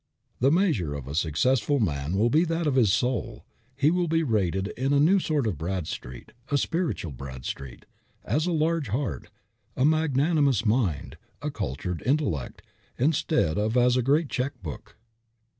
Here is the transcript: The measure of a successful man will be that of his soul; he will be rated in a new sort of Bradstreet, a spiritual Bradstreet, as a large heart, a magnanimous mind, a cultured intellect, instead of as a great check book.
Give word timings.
The 0.39 0.49
measure 0.49 0.95
of 0.95 1.07
a 1.07 1.13
successful 1.13 1.79
man 1.79 2.17
will 2.17 2.31
be 2.31 2.43
that 2.45 2.65
of 2.65 2.73
his 2.73 2.91
soul; 2.91 3.45
he 3.75 3.91
will 3.91 4.07
be 4.07 4.23
rated 4.23 4.69
in 4.69 4.93
a 4.93 4.99
new 4.99 5.19
sort 5.19 5.45
of 5.45 5.59
Bradstreet, 5.59 6.31
a 6.49 6.57
spiritual 6.57 7.11
Bradstreet, 7.11 7.85
as 8.25 8.47
a 8.47 8.51
large 8.51 8.87
heart, 8.87 9.29
a 9.77 9.85
magnanimous 9.85 10.65
mind, 10.65 11.17
a 11.43 11.51
cultured 11.51 12.01
intellect, 12.03 12.63
instead 12.97 13.59
of 13.59 13.77
as 13.77 13.95
a 13.95 14.01
great 14.01 14.27
check 14.27 14.59
book. 14.63 14.97